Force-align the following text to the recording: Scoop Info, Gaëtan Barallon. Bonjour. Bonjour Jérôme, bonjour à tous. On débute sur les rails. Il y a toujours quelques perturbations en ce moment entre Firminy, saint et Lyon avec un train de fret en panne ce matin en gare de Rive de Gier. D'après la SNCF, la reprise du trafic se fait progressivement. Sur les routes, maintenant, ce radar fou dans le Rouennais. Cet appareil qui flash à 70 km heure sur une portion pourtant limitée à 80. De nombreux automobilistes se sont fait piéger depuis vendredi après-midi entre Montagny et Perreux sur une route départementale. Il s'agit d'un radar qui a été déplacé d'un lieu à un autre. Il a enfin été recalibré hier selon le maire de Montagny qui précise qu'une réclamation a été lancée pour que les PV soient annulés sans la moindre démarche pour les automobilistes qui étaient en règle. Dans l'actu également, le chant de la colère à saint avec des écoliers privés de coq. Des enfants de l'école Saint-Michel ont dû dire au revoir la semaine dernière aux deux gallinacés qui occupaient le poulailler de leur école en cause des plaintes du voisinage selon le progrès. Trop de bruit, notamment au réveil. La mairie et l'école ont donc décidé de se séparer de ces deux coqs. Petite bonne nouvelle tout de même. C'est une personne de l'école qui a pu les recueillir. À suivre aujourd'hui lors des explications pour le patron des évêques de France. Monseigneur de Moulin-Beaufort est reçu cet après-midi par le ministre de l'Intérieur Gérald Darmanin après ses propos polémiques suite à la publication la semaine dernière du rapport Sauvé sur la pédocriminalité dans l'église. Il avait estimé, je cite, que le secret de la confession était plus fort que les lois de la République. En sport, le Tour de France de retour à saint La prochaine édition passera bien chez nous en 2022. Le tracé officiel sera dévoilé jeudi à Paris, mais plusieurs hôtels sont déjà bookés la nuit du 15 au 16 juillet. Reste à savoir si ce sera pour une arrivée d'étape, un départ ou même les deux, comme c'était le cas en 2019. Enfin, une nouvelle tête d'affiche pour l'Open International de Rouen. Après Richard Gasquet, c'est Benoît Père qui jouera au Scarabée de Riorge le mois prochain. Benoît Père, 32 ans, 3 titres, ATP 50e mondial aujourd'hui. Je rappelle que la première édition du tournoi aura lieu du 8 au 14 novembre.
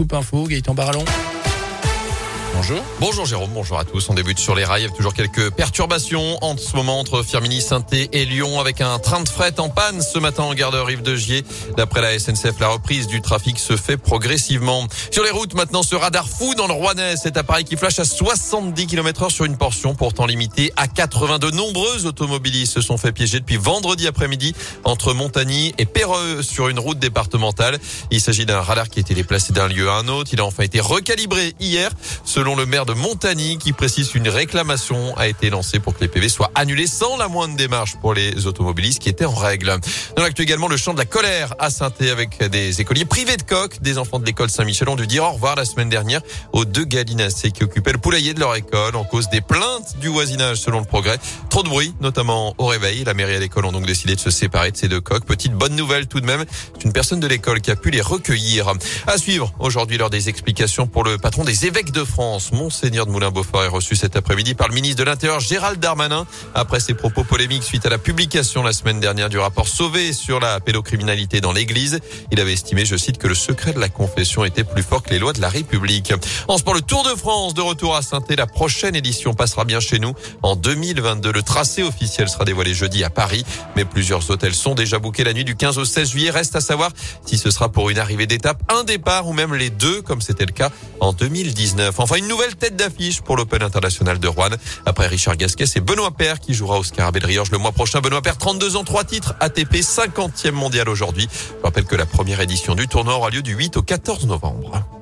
Scoop 0.00 0.12
Info, 0.12 0.46
Gaëtan 0.46 0.74
Barallon. 0.74 1.29
Bonjour. 2.52 2.82
Bonjour 2.98 3.26
Jérôme, 3.26 3.50
bonjour 3.54 3.78
à 3.78 3.84
tous. 3.84 4.08
On 4.10 4.14
débute 4.14 4.40
sur 4.40 4.56
les 4.56 4.64
rails. 4.64 4.82
Il 4.82 4.86
y 4.86 4.92
a 4.92 4.94
toujours 4.94 5.14
quelques 5.14 5.50
perturbations 5.50 6.36
en 6.42 6.56
ce 6.56 6.74
moment 6.74 6.98
entre 6.98 7.22
Firminy, 7.22 7.60
saint 7.60 7.84
et 7.92 8.24
Lyon 8.24 8.58
avec 8.58 8.80
un 8.80 8.98
train 8.98 9.22
de 9.22 9.28
fret 9.28 9.58
en 9.58 9.68
panne 9.68 10.02
ce 10.02 10.18
matin 10.18 10.42
en 10.42 10.54
gare 10.54 10.72
de 10.72 10.78
Rive 10.78 11.02
de 11.02 11.14
Gier. 11.14 11.44
D'après 11.76 12.00
la 12.00 12.18
SNCF, 12.18 12.58
la 12.58 12.68
reprise 12.68 13.06
du 13.06 13.22
trafic 13.22 13.58
se 13.58 13.76
fait 13.76 13.96
progressivement. 13.96 14.86
Sur 15.12 15.22
les 15.22 15.30
routes, 15.30 15.54
maintenant, 15.54 15.84
ce 15.84 15.94
radar 15.94 16.28
fou 16.28 16.54
dans 16.56 16.66
le 16.66 16.72
Rouennais. 16.72 17.16
Cet 17.16 17.36
appareil 17.36 17.64
qui 17.64 17.76
flash 17.76 18.00
à 18.00 18.04
70 18.04 18.86
km 18.86 19.22
heure 19.22 19.30
sur 19.30 19.44
une 19.44 19.56
portion 19.56 19.94
pourtant 19.94 20.26
limitée 20.26 20.72
à 20.76 20.88
80. 20.88 21.38
De 21.38 21.50
nombreux 21.50 22.06
automobilistes 22.06 22.74
se 22.74 22.80
sont 22.80 22.98
fait 22.98 23.12
piéger 23.12 23.38
depuis 23.38 23.58
vendredi 23.58 24.08
après-midi 24.08 24.54
entre 24.82 25.14
Montagny 25.14 25.72
et 25.78 25.86
Perreux 25.86 26.42
sur 26.42 26.68
une 26.68 26.80
route 26.80 26.98
départementale. 26.98 27.78
Il 28.10 28.20
s'agit 28.20 28.44
d'un 28.44 28.60
radar 28.60 28.88
qui 28.88 28.98
a 28.98 29.02
été 29.02 29.14
déplacé 29.14 29.52
d'un 29.52 29.68
lieu 29.68 29.88
à 29.88 29.94
un 29.94 30.08
autre. 30.08 30.30
Il 30.32 30.40
a 30.40 30.44
enfin 30.44 30.64
été 30.64 30.80
recalibré 30.80 31.54
hier 31.60 31.90
selon 32.40 32.56
le 32.56 32.64
maire 32.64 32.86
de 32.86 32.94
Montagny 32.94 33.58
qui 33.58 33.74
précise 33.74 34.08
qu'une 34.08 34.26
réclamation 34.26 35.14
a 35.18 35.28
été 35.28 35.50
lancée 35.50 35.78
pour 35.78 35.94
que 35.94 36.00
les 36.00 36.08
PV 36.08 36.30
soient 36.30 36.50
annulés 36.54 36.86
sans 36.86 37.18
la 37.18 37.28
moindre 37.28 37.54
démarche 37.54 37.96
pour 38.00 38.14
les 38.14 38.46
automobilistes 38.46 38.98
qui 38.98 39.10
étaient 39.10 39.26
en 39.26 39.34
règle. 39.34 39.76
Dans 40.16 40.22
l'actu 40.22 40.40
également, 40.40 40.66
le 40.66 40.78
chant 40.78 40.94
de 40.94 40.98
la 40.98 41.04
colère 41.04 41.52
à 41.58 41.68
saint 41.68 41.92
avec 42.10 42.42
des 42.42 42.80
écoliers 42.80 43.04
privés 43.04 43.36
de 43.36 43.42
coq. 43.42 43.82
Des 43.82 43.98
enfants 43.98 44.18
de 44.18 44.24
l'école 44.24 44.48
Saint-Michel 44.48 44.88
ont 44.88 44.96
dû 44.96 45.06
dire 45.06 45.24
au 45.24 45.32
revoir 45.32 45.54
la 45.54 45.66
semaine 45.66 45.90
dernière 45.90 46.22
aux 46.54 46.64
deux 46.64 46.84
gallinacés 46.84 47.50
qui 47.50 47.62
occupaient 47.62 47.92
le 47.92 47.98
poulailler 47.98 48.32
de 48.32 48.40
leur 48.40 48.56
école 48.56 48.96
en 48.96 49.04
cause 49.04 49.28
des 49.28 49.42
plaintes 49.42 49.98
du 50.00 50.08
voisinage 50.08 50.56
selon 50.56 50.78
le 50.78 50.86
progrès. 50.86 51.18
Trop 51.50 51.62
de 51.62 51.68
bruit, 51.68 51.92
notamment 52.00 52.54
au 52.56 52.64
réveil. 52.64 53.04
La 53.04 53.12
mairie 53.12 53.34
et 53.34 53.38
l'école 53.38 53.66
ont 53.66 53.72
donc 53.72 53.84
décidé 53.84 54.14
de 54.14 54.20
se 54.20 54.30
séparer 54.30 54.70
de 54.70 54.78
ces 54.78 54.88
deux 54.88 55.02
coqs. 55.02 55.26
Petite 55.26 55.52
bonne 55.52 55.76
nouvelle 55.76 56.06
tout 56.06 56.22
de 56.22 56.26
même. 56.26 56.46
C'est 56.74 56.84
une 56.84 56.94
personne 56.94 57.20
de 57.20 57.26
l'école 57.26 57.60
qui 57.60 57.70
a 57.70 57.76
pu 57.76 57.90
les 57.90 58.00
recueillir. 58.00 58.72
À 59.06 59.18
suivre 59.18 59.52
aujourd'hui 59.58 59.98
lors 59.98 60.08
des 60.08 60.30
explications 60.30 60.86
pour 60.86 61.04
le 61.04 61.18
patron 61.18 61.44
des 61.44 61.66
évêques 61.66 61.92
de 61.92 62.04
France. 62.04 62.29
Monseigneur 62.52 63.06
de 63.06 63.10
Moulin-Beaufort 63.10 63.64
est 63.64 63.68
reçu 63.68 63.96
cet 63.96 64.14
après-midi 64.14 64.54
par 64.54 64.68
le 64.68 64.74
ministre 64.74 64.98
de 64.98 65.02
l'Intérieur 65.02 65.40
Gérald 65.40 65.80
Darmanin 65.80 66.26
après 66.54 66.78
ses 66.78 66.94
propos 66.94 67.24
polémiques 67.24 67.64
suite 67.64 67.86
à 67.86 67.88
la 67.88 67.98
publication 67.98 68.62
la 68.62 68.72
semaine 68.72 69.00
dernière 69.00 69.28
du 69.28 69.38
rapport 69.38 69.66
Sauvé 69.66 70.12
sur 70.12 70.38
la 70.38 70.60
pédocriminalité 70.60 71.40
dans 71.40 71.50
l'église. 71.50 71.98
Il 72.30 72.38
avait 72.38 72.52
estimé, 72.52 72.84
je 72.84 72.94
cite, 72.96 73.18
que 73.18 73.26
le 73.26 73.34
secret 73.34 73.72
de 73.72 73.80
la 73.80 73.88
confession 73.88 74.44
était 74.44 74.62
plus 74.62 74.84
fort 74.84 75.02
que 75.02 75.10
les 75.10 75.18
lois 75.18 75.32
de 75.32 75.40
la 75.40 75.48
République. 75.48 76.12
En 76.46 76.56
sport, 76.56 76.74
le 76.74 76.82
Tour 76.82 77.02
de 77.02 77.16
France 77.16 77.52
de 77.54 77.62
retour 77.62 77.96
à 77.96 78.02
saint 78.02 78.20
La 78.28 78.46
prochaine 78.46 78.94
édition 78.94 79.34
passera 79.34 79.64
bien 79.64 79.80
chez 79.80 79.98
nous 79.98 80.14
en 80.42 80.54
2022. 80.54 81.32
Le 81.32 81.42
tracé 81.42 81.82
officiel 81.82 82.28
sera 82.28 82.44
dévoilé 82.44 82.74
jeudi 82.74 83.02
à 83.02 83.10
Paris, 83.10 83.44
mais 83.74 83.84
plusieurs 83.84 84.30
hôtels 84.30 84.54
sont 84.54 84.76
déjà 84.76 85.00
bookés 85.00 85.24
la 85.24 85.32
nuit 85.32 85.44
du 85.44 85.56
15 85.56 85.78
au 85.78 85.84
16 85.84 86.10
juillet. 86.10 86.30
Reste 86.30 86.54
à 86.54 86.60
savoir 86.60 86.92
si 87.26 87.38
ce 87.38 87.50
sera 87.50 87.70
pour 87.70 87.90
une 87.90 87.98
arrivée 87.98 88.28
d'étape, 88.28 88.62
un 88.68 88.84
départ 88.84 89.26
ou 89.26 89.32
même 89.32 89.54
les 89.54 89.70
deux, 89.70 90.00
comme 90.02 90.20
c'était 90.20 90.46
le 90.46 90.52
cas 90.52 90.70
en 91.00 91.12
2019. 91.12 91.98
Enfin, 91.98 92.19
une 92.20 92.28
nouvelle 92.28 92.54
tête 92.54 92.76
d'affiche 92.76 93.22
pour 93.22 93.36
l'Open 93.36 93.62
International 93.62 94.18
de 94.18 94.28
Rouen. 94.28 94.50
Après 94.84 95.06
Richard 95.06 95.36
Gasquet, 95.36 95.64
c'est 95.64 95.80
Benoît 95.80 96.10
Père 96.10 96.38
qui 96.38 96.52
jouera 96.52 96.78
au 96.78 96.84
Scarabée 96.84 97.18
de 97.18 97.26
Riorge 97.26 97.50
le 97.50 97.56
mois 97.56 97.72
prochain. 97.72 98.00
Benoît 98.00 98.20
Père, 98.20 98.36
32 98.36 98.76
ans, 98.76 98.84
3 98.84 99.04
titres, 99.04 99.34
ATP 99.40 99.76
50e 99.76 100.50
mondial 100.50 100.90
aujourd'hui. 100.90 101.28
Je 101.58 101.64
rappelle 101.64 101.84
que 101.84 101.96
la 101.96 102.06
première 102.06 102.40
édition 102.40 102.74
du 102.74 102.88
tournoi 102.88 103.14
aura 103.14 103.30
lieu 103.30 103.40
du 103.40 103.54
8 103.54 103.78
au 103.78 103.82
14 103.82 104.26
novembre. 104.26 104.99